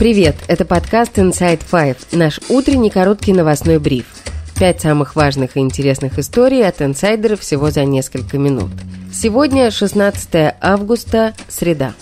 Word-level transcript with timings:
Привет, 0.00 0.36
это 0.48 0.64
подкаст 0.64 1.18
Inside 1.18 1.60
Five, 1.70 1.98
наш 2.12 2.40
утренний 2.48 2.88
короткий 2.88 3.34
новостной 3.34 3.78
бриф. 3.78 4.06
Пять 4.58 4.80
самых 4.80 5.14
важных 5.14 5.58
и 5.58 5.60
интересных 5.60 6.18
историй 6.18 6.66
от 6.66 6.80
инсайдеров 6.80 7.40
всего 7.40 7.70
за 7.70 7.84
несколько 7.84 8.38
минут. 8.38 8.70
Сегодня 9.12 9.70
16 9.70 10.54
августа, 10.58 11.34
среда. 11.48 11.92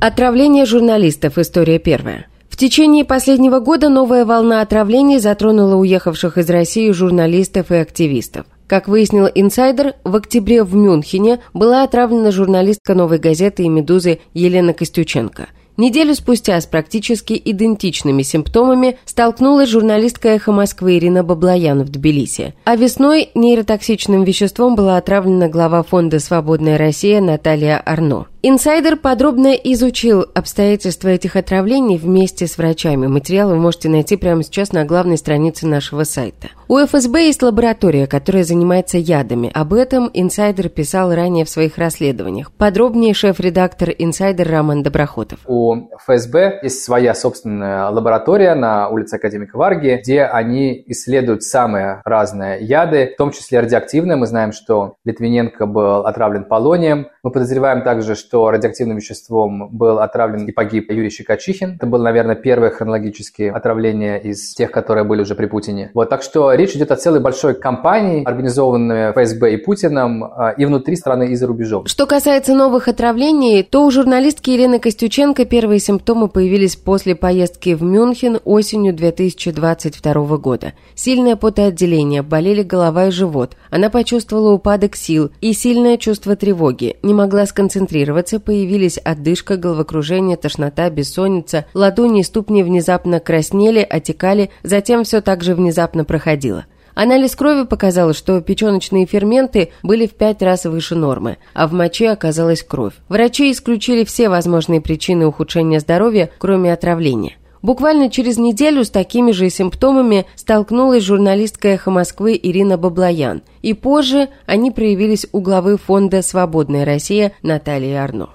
Отравление 0.00 0.66
журналистов. 0.66 1.36
История 1.36 1.80
первая. 1.80 2.28
В 2.48 2.56
течение 2.56 3.04
последнего 3.04 3.58
года 3.58 3.88
новая 3.88 4.24
волна 4.24 4.60
отравлений 4.60 5.18
затронула 5.18 5.74
уехавших 5.74 6.38
из 6.38 6.48
России 6.48 6.92
журналистов 6.92 7.72
и 7.72 7.74
активистов. 7.74 8.46
Как 8.68 8.86
выяснил 8.86 9.26
инсайдер, 9.34 9.94
в 10.04 10.14
октябре 10.14 10.62
в 10.62 10.76
Мюнхене 10.76 11.40
была 11.54 11.82
отравлена 11.82 12.30
журналистка 12.30 12.94
«Новой 12.94 13.18
газеты» 13.18 13.64
и 13.64 13.68
«Медузы» 13.68 14.20
Елена 14.32 14.72
Костюченко. 14.72 15.48
Неделю 15.76 16.14
спустя 16.14 16.60
с 16.60 16.66
практически 16.66 17.40
идентичными 17.44 18.22
симптомами 18.22 18.96
столкнулась 19.04 19.68
журналистка 19.68 20.28
«Эхо 20.28 20.52
Москвы» 20.52 20.98
Ирина 20.98 21.24
Баблоян 21.24 21.82
в 21.82 21.88
Тбилиси. 21.88 22.54
А 22.64 22.76
весной 22.76 23.30
нейротоксичным 23.34 24.22
веществом 24.22 24.76
была 24.76 24.98
отравлена 24.98 25.48
глава 25.48 25.82
фонда 25.82 26.20
«Свободная 26.20 26.78
Россия» 26.78 27.20
Наталья 27.20 27.82
Арно. 27.84 28.26
Инсайдер 28.46 28.96
подробно 28.96 29.54
изучил 29.54 30.26
обстоятельства 30.34 31.08
этих 31.08 31.34
отравлений 31.34 31.96
вместе 31.96 32.46
с 32.46 32.58
врачами. 32.58 33.06
Материал 33.06 33.48
вы 33.48 33.56
можете 33.56 33.88
найти 33.88 34.16
прямо 34.16 34.42
сейчас 34.44 34.70
на 34.70 34.84
главной 34.84 35.16
странице 35.16 35.66
нашего 35.66 36.04
сайта. 36.04 36.50
У 36.68 36.76
ФСБ 36.76 37.24
есть 37.24 37.42
лаборатория, 37.42 38.06
которая 38.06 38.44
занимается 38.44 38.98
ядами. 38.98 39.50
Об 39.54 39.72
этом 39.72 40.10
инсайдер 40.12 40.68
писал 40.68 41.14
ранее 41.14 41.46
в 41.46 41.48
своих 41.48 41.78
расследованиях. 41.78 42.52
Подробнее 42.52 43.14
шеф-редактор 43.14 43.88
инсайдер 43.96 44.46
Роман 44.50 44.82
Доброхотов. 44.82 45.38
У 45.64 45.88
ФСБ 45.96 46.60
есть 46.62 46.84
своя 46.84 47.14
собственная 47.14 47.88
лаборатория 47.88 48.54
на 48.54 48.90
улице 48.90 49.14
Академика 49.14 49.56
Варги, 49.56 49.98
где 50.02 50.24
они 50.24 50.84
исследуют 50.88 51.42
самые 51.42 52.02
разные 52.04 52.62
яды, 52.62 53.12
в 53.14 53.16
том 53.16 53.30
числе 53.30 53.60
радиоактивные. 53.60 54.16
Мы 54.16 54.26
знаем, 54.26 54.52
что 54.52 54.96
Литвиненко 55.06 55.64
был 55.64 56.04
отравлен 56.04 56.44
полонием. 56.44 57.06
Мы 57.22 57.30
подозреваем 57.30 57.80
также, 57.80 58.14
что 58.14 58.50
радиоактивным 58.50 58.98
веществом 58.98 59.70
был 59.70 60.00
отравлен 60.00 60.44
и 60.46 60.52
погиб 60.52 60.90
Юрий 60.92 61.08
Щекочихин. 61.08 61.76
Это 61.76 61.86
было, 61.86 62.02
наверное, 62.02 62.34
первое 62.34 62.68
хронологические 62.68 63.50
отравление 63.50 64.20
из 64.22 64.52
тех, 64.52 64.70
которые 64.70 65.04
были 65.04 65.22
уже 65.22 65.34
при 65.34 65.46
Путине. 65.46 65.90
Вот, 65.94 66.10
так 66.10 66.22
что 66.22 66.52
речь 66.52 66.76
идет 66.76 66.90
о 66.92 66.96
целой 66.96 67.20
большой 67.20 67.54
кампании, 67.54 68.22
организованной 68.22 69.12
ФСБ 69.12 69.54
и 69.54 69.56
Путиным 69.56 70.24
а, 70.24 70.50
и 70.50 70.66
внутри 70.66 70.96
страны, 70.96 71.28
и 71.28 71.36
за 71.36 71.46
рубежом. 71.46 71.86
Что 71.86 72.04
касается 72.06 72.52
новых 72.52 72.88
отравлений, 72.88 73.62
то 73.62 73.86
у 73.86 73.90
журналистки 73.90 74.50
Елены 74.50 74.78
Костюченко 74.78 75.46
первые 75.54 75.78
симптомы 75.78 76.26
появились 76.26 76.74
после 76.74 77.14
поездки 77.14 77.74
в 77.74 77.82
Мюнхен 77.84 78.40
осенью 78.44 78.92
2022 78.92 80.36
года. 80.38 80.72
Сильное 80.96 81.36
потоотделение, 81.36 82.22
болели 82.22 82.64
голова 82.64 83.06
и 83.06 83.10
живот. 83.12 83.56
Она 83.70 83.88
почувствовала 83.88 84.50
упадок 84.50 84.96
сил 84.96 85.30
и 85.40 85.52
сильное 85.52 85.96
чувство 85.96 86.34
тревоги, 86.34 86.96
не 87.04 87.14
могла 87.14 87.46
сконцентрироваться 87.46 88.40
появились 88.40 88.98
отдышка, 88.98 89.56
головокружение, 89.56 90.36
тошнота, 90.36 90.90
бессонница, 90.90 91.66
ладони 91.72 92.22
и 92.22 92.24
ступни 92.24 92.64
внезапно 92.64 93.20
краснели, 93.20 93.86
отекали, 93.88 94.50
затем 94.64 95.04
все 95.04 95.20
так 95.20 95.44
же 95.44 95.54
внезапно 95.54 96.04
проходило. 96.04 96.64
Анализ 96.94 97.34
крови 97.34 97.64
показал, 97.64 98.14
что 98.14 98.40
печеночные 98.40 99.06
ферменты 99.06 99.70
были 99.82 100.06
в 100.06 100.14
пять 100.14 100.42
раз 100.42 100.64
выше 100.64 100.94
нормы, 100.94 101.38
а 101.52 101.66
в 101.66 101.72
моче 101.72 102.10
оказалась 102.10 102.62
кровь. 102.62 102.94
Врачи 103.08 103.50
исключили 103.50 104.04
все 104.04 104.28
возможные 104.28 104.80
причины 104.80 105.26
ухудшения 105.26 105.80
здоровья, 105.80 106.30
кроме 106.38 106.72
отравления. 106.72 107.36
Буквально 107.62 108.10
через 108.10 108.36
неделю 108.36 108.84
с 108.84 108.90
такими 108.90 109.32
же 109.32 109.48
симптомами 109.48 110.26
столкнулась 110.34 111.02
журналистка 111.02 111.68
«Эхо 111.68 111.90
Москвы» 111.90 112.38
Ирина 112.40 112.76
Баблоян, 112.76 113.40
и 113.62 113.72
позже 113.72 114.28
они 114.44 114.70
проявились 114.70 115.26
у 115.32 115.40
главы 115.40 115.78
фонда 115.78 116.20
«Свободная 116.20 116.84
Россия» 116.84 117.32
Натальи 117.42 117.94
Арно. 117.94 118.28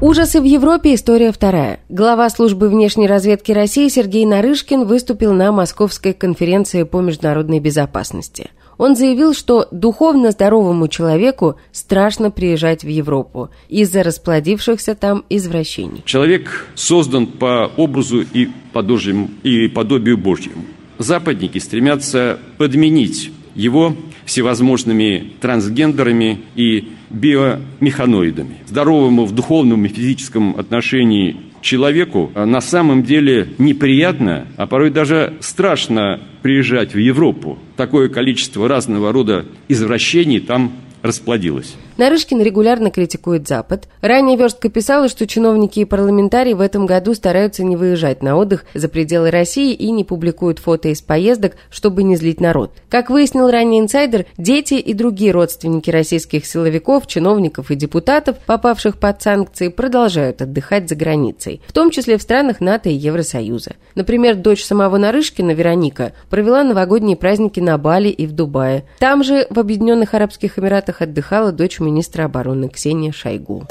Ужасы 0.00 0.40
в 0.40 0.44
Европе. 0.44 0.94
История 0.94 1.30
вторая. 1.30 1.80
Глава 1.90 2.30
службы 2.30 2.70
внешней 2.70 3.06
разведки 3.06 3.52
России 3.52 3.86
Сергей 3.88 4.24
Нарышкин 4.24 4.86
выступил 4.86 5.34
на 5.34 5.52
Московской 5.52 6.14
конференции 6.14 6.84
по 6.84 7.02
международной 7.02 7.60
безопасности. 7.60 8.48
Он 8.78 8.96
заявил, 8.96 9.34
что 9.34 9.68
духовно 9.70 10.30
здоровому 10.30 10.88
человеку 10.88 11.56
страшно 11.70 12.30
приезжать 12.30 12.82
в 12.82 12.88
Европу 12.88 13.50
из-за 13.68 14.02
расплодившихся 14.02 14.94
там 14.94 15.22
извращений. 15.28 16.02
Человек 16.06 16.68
создан 16.74 17.26
по 17.26 17.70
образу 17.76 18.22
и 18.22 18.48
подобию, 18.72 19.28
и 19.42 19.68
подобию 19.68 20.16
Божьему. 20.16 20.64
Западники 20.96 21.58
стремятся 21.58 22.38
подменить 22.56 23.32
его 23.54 23.94
всевозможными 24.24 25.32
трансгендерами 25.40 26.40
и 26.54 26.88
биомеханоидами. 27.10 28.56
Здоровому 28.66 29.24
в 29.24 29.32
духовном 29.32 29.84
и 29.84 29.88
физическом 29.88 30.56
отношении 30.56 31.36
человеку 31.60 32.30
а 32.34 32.46
на 32.46 32.60
самом 32.60 33.02
деле 33.02 33.48
неприятно, 33.58 34.46
а 34.56 34.66
порой 34.66 34.90
даже 34.90 35.34
страшно 35.40 36.20
приезжать 36.42 36.94
в 36.94 36.98
Европу. 36.98 37.58
Такое 37.76 38.08
количество 38.08 38.68
разного 38.68 39.12
рода 39.12 39.44
извращений 39.68 40.40
там 40.40 40.72
расплодилось. 41.02 41.76
Нарышкин 42.00 42.40
регулярно 42.40 42.90
критикует 42.90 43.46
Запад. 43.46 43.86
Ранее 44.00 44.38
Верстка 44.38 44.70
писала, 44.70 45.10
что 45.10 45.26
чиновники 45.26 45.80
и 45.80 45.84
парламентарии 45.84 46.54
в 46.54 46.62
этом 46.62 46.86
году 46.86 47.12
стараются 47.12 47.62
не 47.62 47.76
выезжать 47.76 48.22
на 48.22 48.38
отдых 48.38 48.64
за 48.72 48.88
пределы 48.88 49.30
России 49.30 49.74
и 49.74 49.90
не 49.90 50.02
публикуют 50.02 50.60
фото 50.60 50.88
из 50.88 51.02
поездок, 51.02 51.56
чтобы 51.68 52.02
не 52.02 52.16
злить 52.16 52.40
народ. 52.40 52.72
Как 52.88 53.10
выяснил 53.10 53.50
ранее 53.50 53.82
инсайдер, 53.82 54.24
дети 54.38 54.74
и 54.74 54.94
другие 54.94 55.32
родственники 55.32 55.90
российских 55.90 56.46
силовиков, 56.46 57.06
чиновников 57.06 57.70
и 57.70 57.74
депутатов, 57.74 58.38
попавших 58.46 58.96
под 58.96 59.20
санкции, 59.20 59.68
продолжают 59.68 60.40
отдыхать 60.40 60.88
за 60.88 60.94
границей, 60.94 61.60
в 61.66 61.74
том 61.74 61.90
числе 61.90 62.16
в 62.16 62.22
странах 62.22 62.62
НАТО 62.62 62.88
и 62.88 62.94
Евросоюза. 62.94 63.72
Например, 63.94 64.36
дочь 64.36 64.64
самого 64.64 64.96
Нарышкина, 64.96 65.50
Вероника, 65.50 66.12
провела 66.30 66.64
новогодние 66.64 67.18
праздники 67.18 67.60
на 67.60 67.76
Бали 67.76 68.08
и 68.08 68.26
в 68.26 68.32
Дубае. 68.32 68.84
Там 69.00 69.22
же, 69.22 69.46
в 69.50 69.58
Объединенных 69.58 70.14
Арабских 70.14 70.58
Эмиратах, 70.58 71.02
отдыхала 71.02 71.52
дочь 71.52 71.78
министра 71.90 72.24
обороны 72.24 72.68
Ксения 72.68 73.12
Шойгу. 73.12 73.66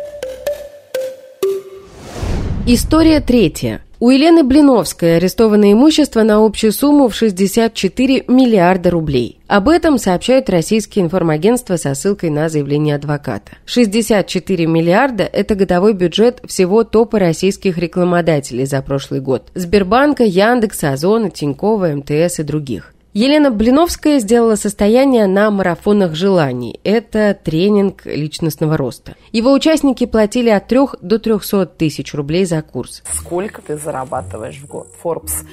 История 2.67 3.19
третья. 3.19 3.81
У 4.01 4.11
Елены 4.11 4.43
Блиновской 4.43 5.17
арестовано 5.17 5.73
имущество 5.73 6.23
на 6.23 6.45
общую 6.45 6.71
сумму 6.71 7.09
в 7.09 7.15
64 7.15 8.25
миллиарда 8.27 8.91
рублей. 8.91 9.39
Об 9.47 9.67
этом 9.67 9.97
сообщают 9.97 10.49
российские 10.49 11.03
информагентства 11.03 11.75
со 11.75 11.93
ссылкой 11.95 12.29
на 12.29 12.47
заявление 12.47 12.95
адвоката. 12.95 13.51
64 13.65 14.67
миллиарда– 14.67 15.23
это 15.33 15.55
годовой 15.55 15.93
бюджет 15.93 16.41
всего 16.45 16.83
топа 16.83 17.19
российских 17.19 17.77
рекламодателей 17.77 18.65
за 18.65 18.81
прошлый 18.81 19.19
год. 19.19 19.49
Сбербанка, 19.53 20.23
Яндекса, 20.23 20.93
Озона, 20.93 21.29
Тинькова, 21.29 21.87
МТС 21.87 22.39
и 22.39 22.43
других. 22.43 22.93
Елена 23.21 23.51
Блиновская 23.51 24.19
сделала 24.19 24.55
состояние 24.55 25.27
на 25.27 25.51
марафонах 25.51 26.15
желаний. 26.15 26.79
Это 26.85 27.33
тренинг 27.33 28.05
личностного 28.05 28.77
роста. 28.77 29.15
Его 29.33 29.51
участники 29.51 30.05
платили 30.05 30.49
от 30.49 30.67
3 30.67 30.79
до 31.01 31.19
300 31.19 31.65
тысяч 31.65 32.13
рублей 32.13 32.45
за 32.45 32.61
курс. 32.61 33.03
Сколько 33.11 33.61
ты 33.61 33.77
зарабатываешь 33.77 34.59
в 34.59 34.67
год? 34.67 34.87
Forbes 35.03 35.45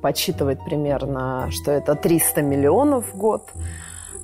подсчитывает 0.00 0.64
примерно, 0.64 1.48
что 1.52 1.70
это 1.70 1.94
300 1.94 2.42
миллионов 2.42 3.14
в 3.14 3.16
год. 3.16 3.50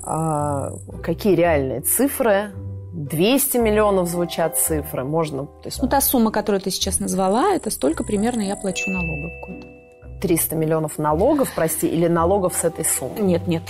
А 0.03 0.73
какие 1.01 1.35
реальные 1.35 1.79
цифры? 1.79 2.51
200 2.91 3.59
миллионов 3.59 4.09
звучат 4.09 4.57
цифры. 4.57 5.05
Можно, 5.05 5.45
то 5.45 5.67
есть... 5.67 5.81
Ну, 5.81 5.87
та 5.87 6.01
сумма, 6.01 6.31
которую 6.31 6.59
ты 6.59 6.69
сейчас 6.69 6.99
назвала, 6.99 7.53
это 7.53 7.69
столько 7.69 8.03
примерно 8.03 8.41
я 8.41 8.57
плачу 8.57 8.91
налогов 8.91 9.31
в 9.31 9.47
год. 9.47 9.78
300 10.19 10.55
миллионов 10.55 10.97
налогов, 10.97 11.51
прости, 11.55 11.87
или 11.87 12.07
налогов 12.07 12.53
с 12.55 12.63
этой 12.63 12.85
суммы? 12.85 13.19
Нет, 13.19 13.47
нет, 13.47 13.63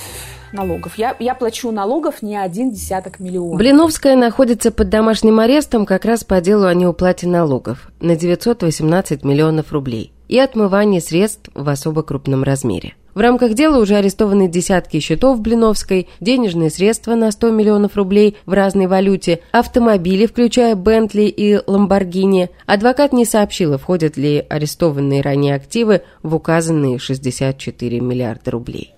налогов. 0.51 0.97
Я, 0.97 1.15
я 1.19 1.35
плачу 1.35 1.71
налогов 1.71 2.21
не 2.21 2.37
один 2.37 2.71
десяток 2.71 3.19
миллионов. 3.19 3.57
Блиновская 3.57 4.15
находится 4.15 4.71
под 4.71 4.89
домашним 4.89 5.39
арестом 5.39 5.85
как 5.85 6.05
раз 6.05 6.23
по 6.23 6.41
делу 6.41 6.65
о 6.65 6.73
неуплате 6.73 7.27
налогов 7.27 7.91
на 7.99 8.15
918 8.15 9.23
миллионов 9.23 9.71
рублей 9.71 10.11
и 10.27 10.39
отмывании 10.39 10.99
средств 10.99 11.49
в 11.53 11.67
особо 11.69 12.03
крупном 12.03 12.43
размере. 12.43 12.93
В 13.19 13.21
рамках 13.21 13.53
дела 13.53 13.79
уже 13.79 13.97
арестованы 13.97 14.47
десятки 14.47 15.01
счетов 15.01 15.41
Блиновской, 15.41 16.07
денежные 16.21 16.69
средства 16.69 17.15
на 17.15 17.31
100 17.31 17.51
миллионов 17.51 17.97
рублей 17.97 18.37
в 18.45 18.53
разной 18.53 18.87
валюте, 18.87 19.41
автомобили, 19.51 20.25
включая 20.25 20.73
Бентли 20.75 21.23
и 21.23 21.59
Ламборгини. 21.67 22.49
Адвокат 22.65 23.11
не 23.11 23.25
сообщила, 23.25 23.77
входят 23.77 24.15
ли 24.15 24.45
арестованные 24.49 25.21
ранее 25.21 25.55
активы 25.55 26.03
в 26.23 26.33
указанные 26.33 26.97
64 26.97 27.99
миллиарда 27.99 28.51
рублей. 28.51 28.93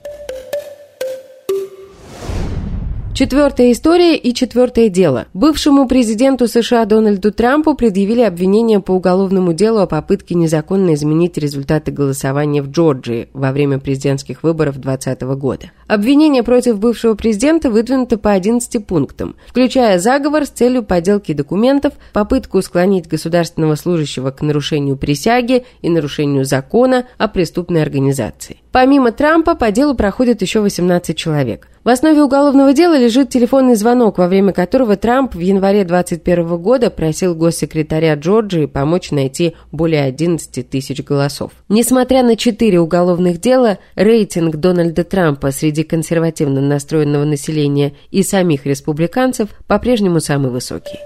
Четвертая 3.22 3.72
история 3.72 4.18
и 4.18 4.34
четвертое 4.34 4.90
дело. 4.90 5.28
Бывшему 5.36 5.88
президенту 5.88 6.48
США 6.48 6.86
Дональду 6.86 7.32
Трампу 7.32 7.76
предъявили 7.76 8.22
обвинение 8.22 8.80
по 8.80 8.94
уголовному 8.94 9.54
делу 9.54 9.78
о 9.78 9.86
попытке 9.86 10.34
незаконно 10.34 10.96
изменить 10.96 11.38
результаты 11.38 11.92
голосования 11.92 12.64
в 12.64 12.72
Джорджии 12.72 13.30
во 13.34 13.52
время 13.52 13.78
президентских 13.78 14.42
выборов 14.42 14.80
2020 14.80 15.22
года. 15.40 15.72
Обвинение 15.86 16.42
против 16.42 16.80
бывшего 16.80 17.14
президента 17.14 17.70
выдвинуто 17.70 18.18
по 18.18 18.32
11 18.32 18.88
пунктам, 18.88 19.36
включая 19.46 20.00
заговор 20.00 20.48
с 20.48 20.50
целью 20.50 20.82
подделки 20.82 21.34
документов, 21.34 21.94
попытку 22.14 22.60
склонить 22.64 23.08
государственного 23.08 23.76
служащего 23.76 24.32
к 24.32 24.42
нарушению 24.42 24.98
присяги 24.98 25.64
и 25.84 25.92
нарушению 25.92 26.44
закона 26.44 27.06
о 27.20 27.28
преступной 27.28 27.84
организации. 27.84 28.58
Помимо 28.72 29.12
Трампа 29.12 29.54
по 29.54 29.70
делу 29.70 29.94
проходит 29.94 30.42
еще 30.42 30.62
18 30.62 31.16
человек. 31.16 31.68
В 31.84 31.90
основе 31.90 32.22
уголовного 32.22 32.74
дела 32.74 32.96
лежит 32.96 33.30
телефонный 33.30 33.74
звонок, 33.74 34.20
во 34.20 34.28
время 34.28 34.54
которого 34.54 34.98
Трамп 34.98 35.34
в 35.34 35.40
январе 35.40 35.84
2021 35.84 36.58
года 36.62 36.92
просил 36.92 37.34
госсекретаря 37.34 38.14
Джорджии 38.14 38.68
помочь 38.68 39.10
найти 39.10 39.56
более 39.72 40.04
11 40.04 40.70
тысяч 40.70 41.04
голосов. 41.04 41.54
Несмотря 41.70 42.22
на 42.22 42.36
четыре 42.36 42.80
уголовных 42.80 43.42
дела, 43.42 43.80
рейтинг 43.96 44.58
Дональда 44.58 45.04
Трампа 45.04 45.50
среди 45.50 45.82
консервативно 45.82 46.62
настроенного 46.62 47.26
населения 47.26 47.94
и 48.12 48.22
самих 48.22 48.68
республиканцев 48.68 49.50
по-прежнему 49.66 50.20
самый 50.20 50.52
высокий. 50.52 51.00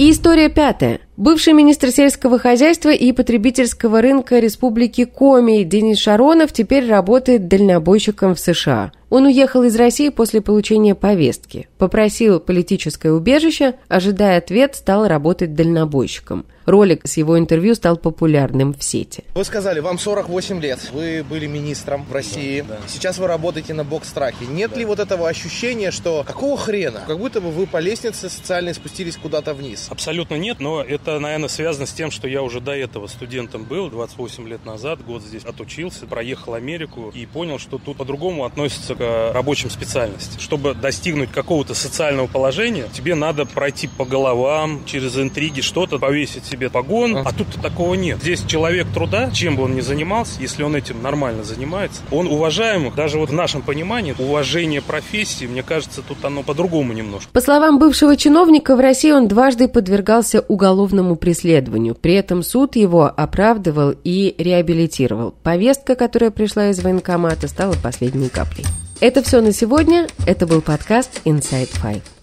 И 0.00 0.12
история 0.12 0.48
пятая. 0.48 1.00
Бывший 1.18 1.52
министр 1.52 1.90
сельского 1.90 2.38
хозяйства 2.38 2.88
и 2.88 3.12
потребительского 3.12 4.00
рынка 4.00 4.38
Республики 4.38 5.04
Коми 5.04 5.62
Денис 5.62 5.98
Шаронов 5.98 6.54
теперь 6.54 6.88
работает 6.88 7.48
дальнобойщиком 7.48 8.34
в 8.34 8.40
США. 8.40 8.92
Он 9.10 9.26
уехал 9.26 9.62
из 9.62 9.76
России 9.76 10.08
после 10.08 10.40
получения 10.40 10.94
повестки, 10.94 11.68
попросил 11.76 12.40
политическое 12.40 13.12
убежище, 13.12 13.74
ожидая 13.88 14.38
ответ, 14.38 14.74
стал 14.74 15.06
работать 15.06 15.54
дальнобойщиком. 15.54 16.46
Ролик 16.70 17.00
с 17.04 17.16
его 17.16 17.36
интервью 17.36 17.74
стал 17.74 17.96
популярным 17.96 18.72
в 18.72 18.84
сети. 18.84 19.24
Вы 19.34 19.44
сказали, 19.44 19.80
вам 19.80 19.98
48 19.98 20.60
лет, 20.60 20.78
вы 20.92 21.24
были 21.28 21.46
министром 21.46 22.04
в 22.04 22.12
России, 22.12 22.60
да, 22.60 22.76
да. 22.76 22.88
сейчас 22.88 23.18
вы 23.18 23.26
работаете 23.26 23.74
на 23.74 23.82
бокс-траке. 23.82 24.46
Нет 24.46 24.76
ли 24.76 24.84
вот 24.84 25.00
этого 25.00 25.28
ощущения, 25.28 25.90
что 25.90 26.22
какого 26.24 26.56
хрена? 26.56 27.02
Как 27.08 27.18
будто 27.18 27.40
бы 27.40 27.50
вы 27.50 27.66
по 27.66 27.78
лестнице 27.78 28.30
социальной 28.30 28.72
спустились 28.72 29.16
куда-то 29.16 29.52
вниз. 29.52 29.88
Абсолютно 29.90 30.36
нет, 30.36 30.60
но 30.60 30.80
это, 30.80 31.18
наверное, 31.18 31.48
связано 31.48 31.86
с 31.86 31.92
тем, 31.92 32.12
что 32.12 32.28
я 32.28 32.40
уже 32.42 32.60
до 32.60 32.72
этого 32.72 33.08
студентом 33.08 33.64
был, 33.64 33.90
28 33.90 34.48
лет 34.48 34.64
назад, 34.64 35.04
год 35.04 35.22
здесь 35.22 35.44
отучился, 35.44 36.06
проехал 36.06 36.54
Америку 36.54 37.10
и 37.12 37.26
понял, 37.26 37.58
что 37.58 37.78
тут 37.78 37.96
по-другому 37.96 38.44
относятся 38.44 38.94
к 38.94 39.32
рабочим 39.34 39.70
специальностям. 39.70 40.38
Чтобы 40.38 40.74
достигнуть 40.74 41.32
какого-то 41.32 41.74
социального 41.74 42.28
положения, 42.28 42.88
тебе 42.92 43.16
надо 43.16 43.44
пройти 43.44 43.88
по 43.88 44.04
головам, 44.04 44.84
через 44.86 45.16
интриги 45.18 45.62
что-то, 45.62 45.98
повесить 45.98 46.44
себе 46.44 46.59
погон, 46.68 47.16
а 47.16 47.32
тут 47.32 47.48
такого 47.62 47.94
нет. 47.94 48.18
Здесь 48.20 48.44
человек 48.44 48.88
труда, 48.92 49.30
чем 49.30 49.56
бы 49.56 49.64
он 49.64 49.74
ни 49.74 49.80
занимался, 49.80 50.40
если 50.40 50.62
он 50.62 50.76
этим 50.76 51.02
нормально 51.02 51.44
занимается, 51.44 52.02
он 52.10 52.26
уважаемый, 52.26 52.90
даже 52.90 53.18
вот 53.18 53.30
в 53.30 53.32
нашем 53.32 53.62
понимании, 53.62 54.14
уважение 54.18 54.82
профессии, 54.82 55.46
мне 55.46 55.62
кажется, 55.62 56.02
тут 56.02 56.24
оно 56.24 56.42
по-другому 56.42 56.92
немножко. 56.92 57.30
По 57.32 57.40
словам 57.40 57.78
бывшего 57.78 58.16
чиновника, 58.16 58.76
в 58.76 58.80
России 58.80 59.12
он 59.12 59.28
дважды 59.28 59.68
подвергался 59.68 60.40
уголовному 60.40 61.16
преследованию. 61.16 61.94
При 61.94 62.14
этом 62.14 62.42
суд 62.42 62.76
его 62.76 63.04
оправдывал 63.04 63.94
и 64.04 64.34
реабилитировал. 64.38 65.34
Повестка, 65.42 65.94
которая 65.94 66.30
пришла 66.30 66.70
из 66.70 66.82
военкомата, 66.82 67.48
стала 67.48 67.74
последней 67.82 68.28
каплей. 68.28 68.66
Это 69.00 69.22
все 69.22 69.40
на 69.40 69.52
сегодня. 69.52 70.08
Это 70.26 70.46
был 70.46 70.60
подкаст 70.60 71.22
Inside 71.24 71.70
Five. 71.82 72.19